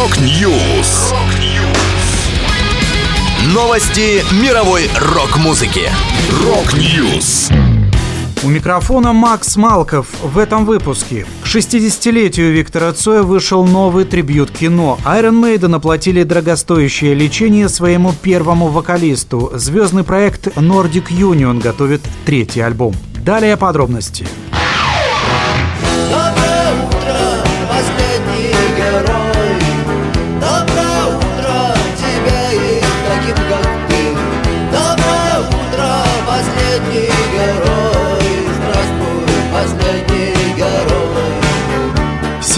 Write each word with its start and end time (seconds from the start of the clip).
Rock 0.00 0.50
News. 0.50 1.12
Новости 3.52 4.24
мировой 4.42 4.88
рок-музыки. 4.98 5.90
Rock 6.42 6.90
News. 6.90 7.50
У 8.42 8.48
микрофона 8.48 9.12
Макс 9.12 9.56
Малков 9.56 10.06
в 10.22 10.38
этом 10.38 10.64
выпуске. 10.64 11.26
К 11.42 11.46
60-летию 11.46 12.50
Виктора 12.50 12.94
Цоя 12.94 13.22
вышел 13.22 13.66
новый 13.66 14.06
трибьют 14.06 14.50
Кино. 14.50 14.98
Iron 15.04 15.38
Maiden 15.38 15.76
оплатили 15.76 16.22
дорогостоящее 16.22 17.12
лечение 17.12 17.68
своему 17.68 18.14
первому 18.14 18.68
вокалисту. 18.68 19.52
Звездный 19.52 20.04
проект 20.04 20.46
Nordic 20.56 21.08
Union 21.10 21.60
готовит 21.60 22.00
третий 22.24 22.62
альбом. 22.62 22.94
Далее 23.22 23.58
подробности. 23.58 24.22
Доброе 24.22 24.49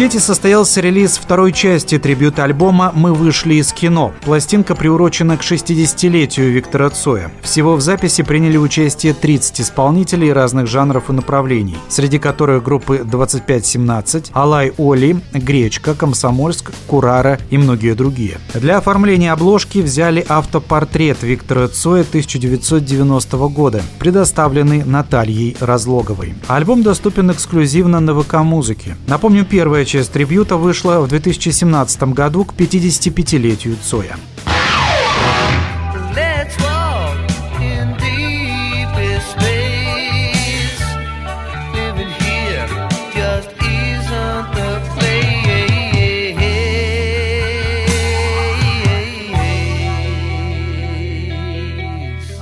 сети 0.02 0.18
состоялся 0.18 0.80
релиз 0.80 1.16
второй 1.16 1.52
части 1.52 1.96
трибюта 1.96 2.42
альбома 2.42 2.90
«Мы 2.92 3.14
вышли 3.14 3.54
из 3.54 3.72
кино». 3.72 4.12
Пластинка 4.22 4.74
приурочена 4.74 5.36
к 5.36 5.42
60-летию 5.42 6.50
Виктора 6.50 6.90
Цоя. 6.90 7.30
Всего 7.40 7.76
в 7.76 7.80
записи 7.80 8.24
приняли 8.24 8.56
участие 8.56 9.14
30 9.14 9.60
исполнителей 9.60 10.32
разных 10.32 10.66
жанров 10.66 11.08
и 11.08 11.12
направлений, 11.12 11.76
среди 11.88 12.18
которых 12.18 12.64
группы 12.64 13.02
2517, 13.04 14.32
Алай 14.32 14.72
Оли, 14.76 15.20
Гречка, 15.34 15.94
Комсомольск, 15.94 16.72
Курара 16.88 17.38
и 17.50 17.56
многие 17.56 17.94
другие. 17.94 18.38
Для 18.54 18.78
оформления 18.78 19.30
обложки 19.30 19.78
взяли 19.78 20.26
автопортрет 20.28 21.22
Виктора 21.22 21.68
Цоя 21.68 22.00
1990 22.00 23.36
года, 23.50 23.82
предоставленный 24.00 24.82
Натальей 24.82 25.56
Разлоговой. 25.60 26.34
Альбом 26.48 26.82
доступен 26.82 27.30
эксклюзивно 27.30 28.00
на 28.00 28.20
ВК-музыке. 28.20 28.96
Напомню, 29.06 29.44
первая 29.44 29.84
часть 29.92 30.10
трибьюта 30.10 30.56
вышла 30.56 31.00
в 31.00 31.08
2017 31.08 32.02
году 32.14 32.46
к 32.46 32.54
55-летию 32.54 33.76
Цоя. 33.84 34.16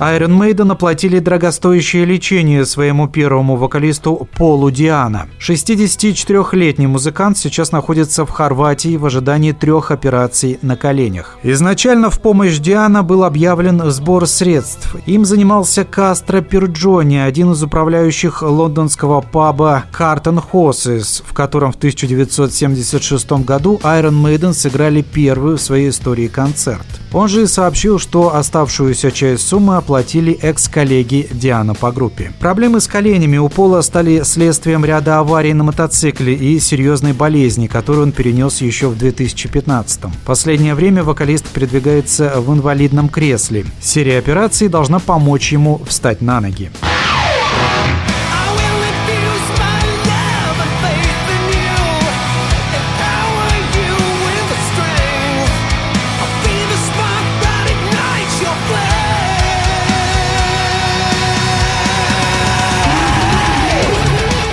Iron 0.01 0.35
Maiden 0.35 0.71
оплатили 0.71 1.19
дорогостоящее 1.19 2.05
лечение 2.05 2.65
своему 2.65 3.07
первому 3.07 3.55
вокалисту 3.55 4.27
Полу 4.35 4.71
Диана. 4.71 5.27
64-летний 5.39 6.87
музыкант 6.87 7.37
сейчас 7.37 7.71
находится 7.71 8.25
в 8.25 8.31
Хорватии 8.31 8.97
в 8.97 9.05
ожидании 9.05 9.51
трех 9.51 9.91
операций 9.91 10.57
на 10.63 10.75
коленях. 10.75 11.37
Изначально 11.43 12.09
в 12.09 12.19
помощь 12.19 12.57
Диана 12.57 13.03
был 13.03 13.23
объявлен 13.23 13.91
сбор 13.91 14.25
средств. 14.25 14.95
Им 15.05 15.23
занимался 15.23 15.85
Кастро 15.85 16.41
Пирджони, 16.41 17.17
один 17.17 17.51
из 17.51 17.61
управляющих 17.61 18.41
лондонского 18.41 19.21
паба 19.21 19.83
Carton 19.95 20.43
Horses, 20.51 21.21
в 21.23 21.33
котором 21.35 21.71
в 21.73 21.75
1976 21.75 23.31
году 23.45 23.79
Iron 23.83 24.19
Maiden 24.19 24.53
сыграли 24.53 25.03
первый 25.03 25.57
в 25.57 25.61
своей 25.61 25.89
истории 25.89 26.27
концерт. 26.27 27.00
Он 27.13 27.27
же 27.27 27.47
сообщил, 27.47 27.99
что 27.99 28.35
оставшуюся 28.35 29.11
часть 29.11 29.47
суммы 29.47 29.75
оплатили 29.75 30.33
экс-коллеги 30.41 31.27
Диана 31.31 31.73
по 31.73 31.91
группе. 31.91 32.31
Проблемы 32.39 32.79
с 32.79 32.87
коленями 32.87 33.37
у 33.37 33.49
Пола 33.49 33.81
стали 33.81 34.23
следствием 34.23 34.85
ряда 34.85 35.19
аварий 35.19 35.53
на 35.53 35.63
мотоцикле 35.63 36.33
и 36.33 36.59
серьезной 36.59 37.13
болезни, 37.13 37.67
которую 37.67 38.07
он 38.07 38.11
перенес 38.13 38.61
еще 38.61 38.87
в 38.87 38.97
2015 38.97 40.01
-м. 40.01 40.11
Последнее 40.25 40.73
время 40.73 41.03
вокалист 41.03 41.47
передвигается 41.47 42.33
в 42.37 42.53
инвалидном 42.53 43.09
кресле. 43.09 43.65
Серия 43.81 44.17
операций 44.17 44.69
должна 44.69 44.99
помочь 44.99 45.51
ему 45.51 45.81
встать 45.85 46.21
на 46.21 46.39
ноги. 46.39 46.71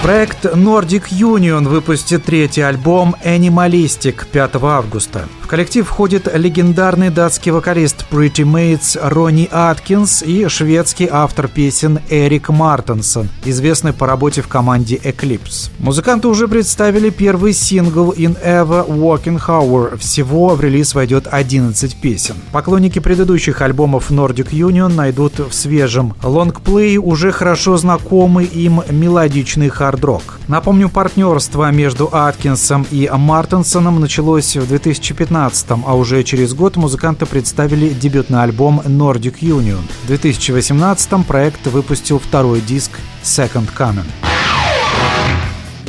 Проект 0.02 0.44
Nordic 0.44 1.10
Union 1.10 1.66
выпустит 1.66 2.24
третий 2.24 2.62
альбом 2.62 3.16
Animalistic 3.24 4.26
5 4.30 4.54
августа. 4.62 5.28
В 5.42 5.48
коллектив 5.48 5.86
входит 5.86 6.28
легендарный 6.32 7.10
датский 7.10 7.50
вокалист 7.50 8.04
Pretty 8.10 8.44
Mates 8.44 8.96
Ронни 9.02 9.48
Аткинс 9.50 10.22
и 10.22 10.46
шведский 10.46 11.08
автор 11.10 11.48
песен 11.48 11.98
Эрик 12.10 12.50
Мартенсон, 12.50 13.28
известный 13.44 13.92
по 13.92 14.06
работе 14.06 14.40
в 14.40 14.46
команде 14.46 14.96
Eclipse. 14.96 15.70
Музыканты 15.78 16.28
уже 16.28 16.48
представили 16.48 17.10
первый 17.10 17.52
сингл 17.52 18.12
In 18.12 18.36
Ever 18.44 18.86
Walking 18.86 19.40
Hour. 19.44 19.96
Всего 19.98 20.50
в 20.50 20.60
релиз 20.60 20.94
войдет 20.94 21.26
11 21.28 21.96
песен. 21.96 22.36
Поклонники 22.52 22.98
предыдущих 22.98 23.62
альбомов 23.62 24.10
Nordic 24.10 24.50
Union 24.50 24.94
найдут 24.94 25.38
в 25.38 25.52
свежем 25.52 26.14
лонгплей 26.22 26.98
уже 26.98 27.32
хорошо 27.32 27.78
знакомый 27.78 28.44
им 28.44 28.82
мелодичный 28.90 29.70
хард-рок. 29.88 30.22
Напомню, 30.48 30.88
партнерство 30.90 31.70
между 31.70 32.10
Аткинсом 32.12 32.86
и 32.90 33.08
Мартенсоном 33.10 34.00
началось 34.00 34.56
в 34.56 34.68
2015 34.68 35.66
а 35.86 35.94
уже 35.94 36.22
через 36.24 36.52
год 36.52 36.76
музыканты 36.76 37.24
представили 37.24 37.88
дебютный 37.88 38.42
альбом 38.42 38.80
Nordic 38.84 39.40
Union. 39.40 39.80
В 40.04 40.06
2018 40.08 41.26
проект 41.26 41.66
выпустил 41.66 42.18
второй 42.18 42.60
диск 42.60 42.90
Second 43.22 43.68
Coming. 43.78 44.04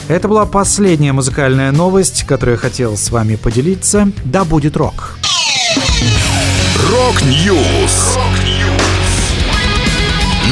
Это 0.08 0.28
была 0.28 0.46
последняя 0.46 1.12
музыкальная 1.12 1.72
новость, 1.72 2.24
которую 2.24 2.56
я 2.56 2.60
хотел 2.60 2.96
с 2.96 3.12
вами 3.12 3.36
поделиться. 3.36 4.12
Да 4.24 4.46
будет 4.46 4.78
рок! 4.78 5.18
Rock 6.90 7.47
News. 7.47 8.18